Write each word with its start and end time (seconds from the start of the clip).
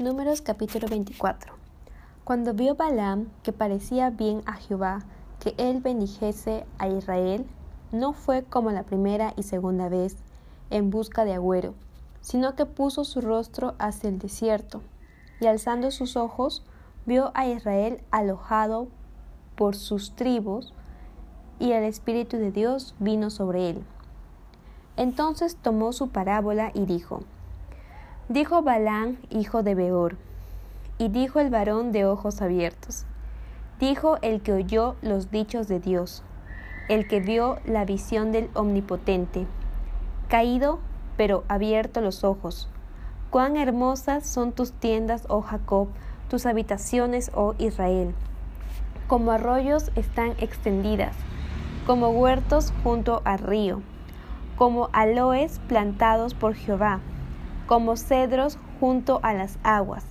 Números 0.00 0.40
capítulo 0.40 0.88
24. 0.88 1.52
Cuando 2.24 2.54
vio 2.54 2.74
Balaam 2.74 3.28
que 3.42 3.52
parecía 3.52 4.08
bien 4.08 4.40
a 4.46 4.54
Jehová 4.54 5.00
que 5.40 5.54
él 5.58 5.82
bendijese 5.82 6.64
a 6.78 6.88
Israel, 6.88 7.44
no 7.92 8.14
fue 8.14 8.42
como 8.42 8.70
la 8.70 8.84
primera 8.84 9.34
y 9.36 9.42
segunda 9.42 9.90
vez 9.90 10.16
en 10.70 10.88
busca 10.88 11.26
de 11.26 11.34
agüero, 11.34 11.74
sino 12.22 12.56
que 12.56 12.64
puso 12.64 13.04
su 13.04 13.20
rostro 13.20 13.74
hacia 13.78 14.08
el 14.08 14.18
desierto, 14.18 14.80
y 15.38 15.48
alzando 15.48 15.90
sus 15.90 16.16
ojos, 16.16 16.64
vio 17.04 17.30
a 17.34 17.46
Israel 17.46 18.02
alojado 18.10 18.88
por 19.54 19.76
sus 19.76 20.16
tribus, 20.16 20.72
y 21.58 21.72
el 21.72 21.84
Espíritu 21.84 22.38
de 22.38 22.52
Dios 22.52 22.94
vino 23.00 23.28
sobre 23.28 23.68
él. 23.68 23.84
Entonces 24.96 25.56
tomó 25.56 25.92
su 25.92 26.08
parábola 26.08 26.70
y 26.72 26.86
dijo, 26.86 27.20
Dijo 28.30 28.62
Balán, 28.62 29.18
hijo 29.28 29.64
de 29.64 29.74
Beor, 29.74 30.16
y 30.98 31.08
dijo 31.08 31.40
el 31.40 31.50
varón 31.50 31.90
de 31.90 32.04
ojos 32.04 32.40
abiertos, 32.40 33.04
dijo 33.80 34.18
el 34.22 34.40
que 34.40 34.52
oyó 34.52 34.94
los 35.02 35.32
dichos 35.32 35.66
de 35.66 35.80
Dios, 35.80 36.22
el 36.88 37.08
que 37.08 37.18
vio 37.18 37.58
la 37.64 37.84
visión 37.84 38.30
del 38.30 38.48
Omnipotente, 38.54 39.48
caído, 40.28 40.78
pero 41.16 41.42
abierto 41.48 42.00
los 42.00 42.22
ojos. 42.22 42.68
Cuán 43.30 43.56
hermosas 43.56 44.28
son 44.28 44.52
tus 44.52 44.70
tiendas, 44.74 45.24
oh 45.28 45.40
Jacob, 45.40 45.88
tus 46.28 46.46
habitaciones, 46.46 47.32
oh 47.34 47.56
Israel. 47.58 48.14
Como 49.08 49.32
arroyos 49.32 49.90
están 49.96 50.34
extendidas, 50.38 51.16
como 51.84 52.10
huertos 52.10 52.72
junto 52.84 53.22
al 53.24 53.40
río, 53.40 53.82
como 54.54 54.88
aloes 54.92 55.60
plantados 55.66 56.34
por 56.34 56.54
Jehová 56.54 57.00
como 57.70 57.96
cedros 57.96 58.58
junto 58.80 59.20
a 59.22 59.32
las 59.32 59.60
aguas. 59.62 60.04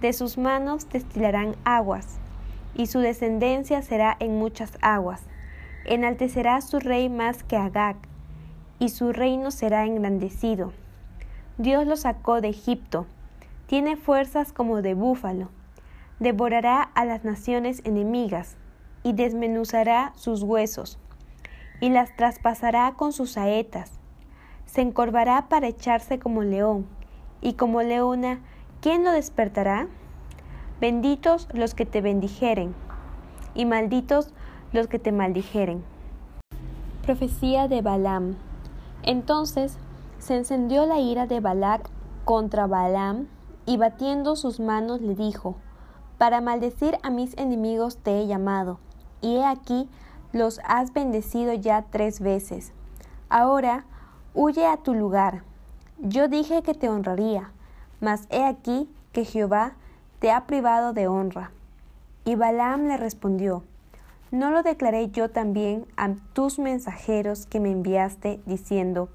De 0.00 0.12
sus 0.12 0.36
manos 0.36 0.88
destilarán 0.88 1.54
aguas, 1.62 2.18
y 2.74 2.86
su 2.86 2.98
descendencia 2.98 3.82
será 3.82 4.16
en 4.18 4.36
muchas 4.36 4.76
aguas. 4.82 5.22
Enaltecerá 5.84 6.60
su 6.60 6.80
rey 6.80 7.08
más 7.08 7.44
que 7.44 7.56
Agag, 7.56 7.98
y 8.80 8.88
su 8.88 9.12
reino 9.12 9.52
será 9.52 9.86
engrandecido. 9.86 10.72
Dios 11.56 11.86
lo 11.86 11.94
sacó 11.94 12.40
de 12.40 12.48
Egipto, 12.48 13.06
tiene 13.68 13.94
fuerzas 13.94 14.52
como 14.52 14.82
de 14.82 14.94
búfalo. 14.94 15.50
Devorará 16.18 16.82
a 16.82 17.04
las 17.04 17.22
naciones 17.22 17.80
enemigas, 17.84 18.56
y 19.04 19.12
desmenuzará 19.12 20.14
sus 20.16 20.42
huesos, 20.42 20.98
y 21.80 21.90
las 21.90 22.16
traspasará 22.16 22.94
con 22.96 23.12
sus 23.12 23.30
saetas 23.30 23.97
se 24.68 24.82
encorvará 24.82 25.48
para 25.48 25.66
echarse 25.66 26.18
como 26.18 26.42
león, 26.42 26.86
y 27.40 27.54
como 27.54 27.82
leona, 27.82 28.40
¿quién 28.82 29.02
lo 29.02 29.12
despertará? 29.12 29.88
Benditos 30.78 31.48
los 31.54 31.74
que 31.74 31.86
te 31.86 32.02
bendijeren, 32.02 32.74
y 33.54 33.64
malditos 33.64 34.34
los 34.72 34.86
que 34.86 34.98
te 34.98 35.10
maldijeren. 35.10 35.82
Profecía 37.02 37.66
de 37.66 37.80
Balaam. 37.80 38.36
Entonces 39.02 39.78
se 40.18 40.36
encendió 40.36 40.84
la 40.84 40.98
ira 40.98 41.26
de 41.26 41.40
Balac 41.40 41.88
contra 42.26 42.66
Balaam, 42.66 43.26
y 43.64 43.78
batiendo 43.78 44.36
sus 44.36 44.60
manos 44.60 45.00
le 45.00 45.14
dijo, 45.14 45.56
Para 46.18 46.42
maldecir 46.42 46.98
a 47.02 47.08
mis 47.08 47.36
enemigos 47.38 47.96
te 47.96 48.20
he 48.20 48.26
llamado, 48.26 48.80
y 49.22 49.36
he 49.36 49.46
aquí 49.46 49.88
los 50.32 50.60
has 50.64 50.92
bendecido 50.92 51.54
ya 51.54 51.86
tres 51.90 52.20
veces. 52.20 52.74
Ahora, 53.30 53.86
Huye 54.40 54.68
a 54.68 54.76
tu 54.76 54.94
lugar. 54.94 55.42
Yo 55.98 56.28
dije 56.28 56.62
que 56.62 56.72
te 56.72 56.88
honraría, 56.88 57.50
mas 58.00 58.28
he 58.30 58.44
aquí 58.44 58.88
que 59.10 59.24
Jehová 59.24 59.72
te 60.20 60.30
ha 60.30 60.46
privado 60.46 60.92
de 60.92 61.08
honra. 61.08 61.50
Y 62.24 62.36
Balaam 62.36 62.86
le 62.86 62.96
respondió, 62.98 63.64
¿no 64.30 64.52
lo 64.52 64.62
declaré 64.62 65.10
yo 65.10 65.28
también 65.28 65.86
a 65.96 66.10
tus 66.34 66.60
mensajeros 66.60 67.46
que 67.46 67.58
me 67.58 67.72
enviaste, 67.72 68.40
diciendo, 68.46 69.08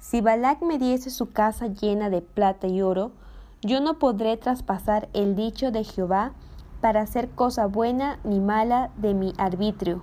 si 0.00 0.22
Balac 0.22 0.62
me 0.62 0.78
diese 0.78 1.10
su 1.10 1.30
casa 1.30 1.66
llena 1.66 2.08
de 2.08 2.22
plata 2.22 2.66
y 2.66 2.80
oro, 2.80 3.10
yo 3.60 3.82
no 3.82 3.98
podré 3.98 4.38
traspasar 4.38 5.10
el 5.12 5.36
dicho 5.36 5.72
de 5.72 5.84
Jehová 5.84 6.32
para 6.80 7.02
hacer 7.02 7.28
cosa 7.28 7.66
buena 7.66 8.18
ni 8.24 8.40
mala 8.40 8.92
de 8.96 9.12
mi 9.12 9.34
arbitrio. 9.36 10.00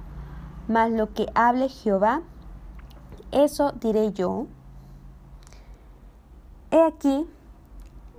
Mas 0.67 0.91
lo 0.91 1.11
que 1.15 1.25
hable 1.33 1.67
Jehová, 1.67 2.21
eso 3.31 3.71
diré 3.73 4.11
yo. 4.11 4.47
He 6.69 6.81
aquí, 6.81 7.27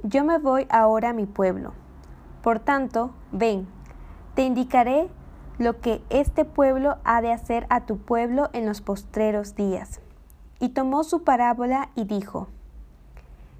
yo 0.02 0.24
me 0.24 0.38
voy 0.38 0.66
ahora 0.70 1.10
a 1.10 1.12
mi 1.12 1.26
pueblo. 1.26 1.72
Por 2.42 2.58
tanto, 2.58 3.12
ven, 3.30 3.68
te 4.34 4.42
indicaré 4.42 5.08
lo 5.58 5.80
que 5.80 6.02
este 6.10 6.44
pueblo 6.44 6.96
ha 7.04 7.20
de 7.22 7.32
hacer 7.32 7.66
a 7.70 7.86
tu 7.86 7.98
pueblo 7.98 8.50
en 8.52 8.66
los 8.66 8.80
postreros 8.80 9.54
días. 9.54 10.00
Y 10.60 10.70
tomó 10.70 11.04
su 11.04 11.24
parábola 11.24 11.90
y 11.94 12.04
dijo, 12.04 12.48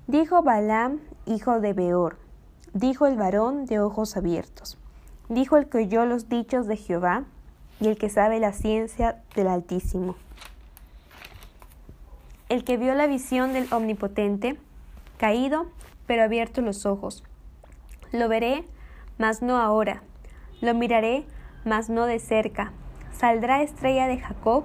Dijo 0.07 0.43
Balaam, 0.43 1.01
hijo 1.27 1.61
de 1.61 1.73
Beor, 1.73 2.19
dijo 2.75 3.07
el 3.07 3.17
varón 3.17 3.67
de 3.67 3.81
ojos 3.81 4.17
abiertos, 4.17 4.79
dijo 5.29 5.57
el 5.57 5.69
que 5.69 5.79
oyó 5.79 6.07
los 6.07 6.29
dichos 6.29 6.67
de 6.67 6.77
Jehová 6.77 7.25
y 7.81 7.89
el 7.89 7.97
que 7.97 8.09
sabe 8.09 8.41
la 8.41 8.53
ciencia 8.53 9.23
del 9.35 9.47
Altísimo 9.47 10.17
el 12.53 12.65
que 12.65 12.77
vio 12.77 12.95
la 12.95 13.07
visión 13.07 13.55
del 13.55 13.67
Omnipotente, 13.73 14.59
caído, 15.17 15.69
pero 16.07 16.23
abierto 16.23 16.61
los 16.61 16.85
ojos. 16.85 17.25
Lo 18.13 18.29
veré, 18.29 18.67
mas 19.17 19.41
no 19.41 19.57
ahora. 19.57 20.03
Lo 20.61 20.75
miraré, 20.75 21.25
mas 21.65 21.89
no 21.89 22.05
de 22.05 22.19
cerca. 22.19 22.75
Saldrá 23.11 23.63
estrella 23.63 24.07
de 24.07 24.19
Jacob, 24.19 24.65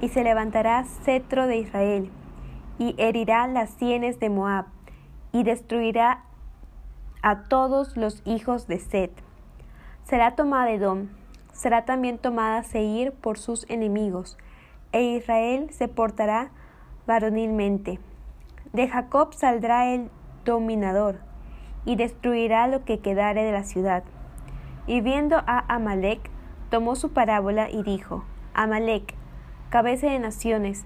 y 0.00 0.08
se 0.08 0.24
levantará 0.24 0.82
cetro 1.04 1.46
de 1.46 1.58
Israel, 1.58 2.10
y 2.78 2.94
herirá 2.96 3.46
las 3.48 3.68
sienes 3.68 4.18
de 4.18 4.30
Moab, 4.30 4.64
y 5.30 5.42
destruirá 5.42 6.24
a 7.20 7.42
todos 7.42 7.98
los 7.98 8.22
hijos 8.24 8.66
de 8.66 8.78
Set. 8.78 9.12
Será 10.04 10.36
tomada 10.36 10.70
Edom, 10.70 11.08
será 11.52 11.84
también 11.84 12.16
tomada 12.16 12.62
Seir 12.62 13.12
por 13.12 13.36
sus 13.36 13.68
enemigos, 13.68 14.38
e 14.92 15.02
Israel 15.02 15.68
se 15.70 15.86
portará 15.86 16.50
varonilmente. 17.06 17.98
De 18.72 18.88
Jacob 18.88 19.32
saldrá 19.32 19.92
el 19.92 20.10
dominador, 20.44 21.20
y 21.86 21.94
destruirá 21.96 22.66
lo 22.66 22.84
que 22.84 22.98
quedare 22.98 23.44
de 23.44 23.52
la 23.52 23.62
ciudad. 23.62 24.02
Y 24.86 25.00
viendo 25.00 25.36
a 25.46 25.64
Amalek, 25.72 26.30
tomó 26.68 26.96
su 26.96 27.12
parábola 27.12 27.70
y 27.70 27.82
dijo, 27.82 28.24
Amalek, 28.52 29.14
cabeza 29.70 30.08
de 30.08 30.18
naciones, 30.18 30.84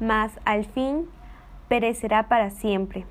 mas 0.00 0.40
al 0.44 0.64
fin 0.64 1.08
perecerá 1.68 2.28
para 2.28 2.50
siempre. 2.50 3.06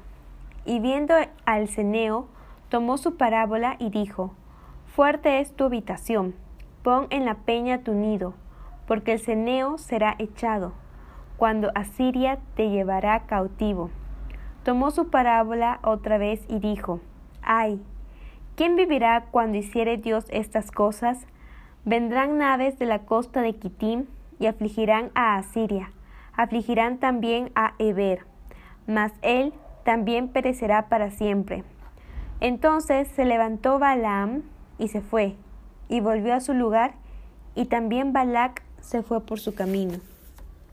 Y 0.66 0.80
viendo 0.80 1.14
al 1.46 1.70
ceneo, 1.70 2.28
tomó 2.68 2.98
su 2.98 3.16
parábola 3.16 3.76
y 3.80 3.90
dijo, 3.90 4.34
Fuerte 4.88 5.40
es 5.40 5.56
tu 5.56 5.66
habitación, 5.66 6.36
pon 6.84 7.08
en 7.12 7.26
la 7.26 7.36
peña 7.36 7.84
tu 7.84 7.94
nido, 7.94 8.34
porque 8.88 9.14
el 9.14 9.20
ceneo 9.20 9.78
será 9.78 10.16
echado 10.18 10.74
cuando 11.40 11.72
Asiria 11.74 12.38
te 12.56 12.70
llevará 12.70 13.22
cautivo. 13.22 13.90
Tomó 14.64 14.92
su 14.92 15.10
parábola 15.10 15.80
otra 15.84 16.18
vez 16.18 16.44
y 16.50 16.60
dijo, 16.60 17.00
Ay, 17.42 17.82
¿quién 18.58 18.76
vivirá 18.76 19.28
cuando 19.32 19.58
hiciere 19.58 19.96
Dios 19.96 20.26
estas 20.32 20.70
cosas? 20.70 21.26
Vendrán 21.86 22.38
naves 22.38 22.78
de 22.78 22.86
la 22.86 23.00
costa 23.00 23.42
de 23.42 23.56
Kitim 23.56 24.06
y 24.38 24.48
afligirán 24.48 25.12
a 25.16 25.38
Asiria, 25.38 25.94
afligirán 26.36 26.98
también 26.98 27.54
a 27.56 27.74
Eber, 27.80 28.26
mas 28.86 29.14
él 29.22 29.54
también 29.86 30.28
perecerá 30.28 30.90
para 30.90 31.10
siempre. 31.10 31.64
Entonces 32.42 33.08
se 33.08 33.24
levantó 33.24 33.80
Balaam 33.80 34.44
y 34.78 34.90
se 34.90 35.00
fue, 35.00 35.38
y 35.88 36.02
volvió 36.02 36.34
a 36.34 36.42
su 36.42 36.54
lugar, 36.54 36.96
y 37.56 37.66
también 37.66 38.12
Balac 38.12 38.62
se 38.82 39.04
fue 39.04 39.22
por 39.22 39.40
su 39.40 39.56
camino. 39.56 40.00